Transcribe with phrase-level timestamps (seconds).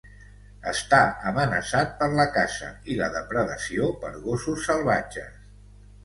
[0.69, 0.99] Està
[1.31, 5.37] amenaçat per la caça i la depredació per gossos salvatges.